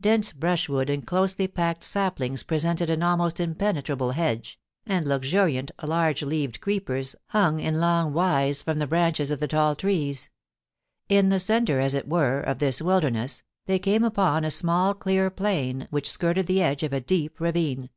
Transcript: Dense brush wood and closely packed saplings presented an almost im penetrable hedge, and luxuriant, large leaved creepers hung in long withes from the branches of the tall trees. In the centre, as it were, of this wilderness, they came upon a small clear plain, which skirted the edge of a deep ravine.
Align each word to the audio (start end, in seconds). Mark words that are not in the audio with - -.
Dense 0.00 0.32
brush 0.32 0.68
wood 0.68 0.88
and 0.88 1.04
closely 1.04 1.48
packed 1.48 1.82
saplings 1.82 2.44
presented 2.44 2.88
an 2.90 3.02
almost 3.02 3.40
im 3.40 3.56
penetrable 3.56 4.12
hedge, 4.14 4.56
and 4.86 5.04
luxuriant, 5.04 5.72
large 5.82 6.22
leaved 6.22 6.60
creepers 6.60 7.16
hung 7.30 7.58
in 7.58 7.80
long 7.80 8.12
withes 8.12 8.62
from 8.62 8.78
the 8.78 8.86
branches 8.86 9.32
of 9.32 9.40
the 9.40 9.48
tall 9.48 9.74
trees. 9.74 10.30
In 11.08 11.28
the 11.28 11.40
centre, 11.40 11.80
as 11.80 11.94
it 11.94 12.06
were, 12.08 12.38
of 12.38 12.60
this 12.60 12.80
wilderness, 12.80 13.42
they 13.66 13.80
came 13.80 14.04
upon 14.04 14.44
a 14.44 14.50
small 14.52 14.94
clear 14.94 15.28
plain, 15.28 15.88
which 15.90 16.08
skirted 16.08 16.46
the 16.46 16.62
edge 16.62 16.84
of 16.84 16.92
a 16.92 17.00
deep 17.00 17.40
ravine. 17.40 17.90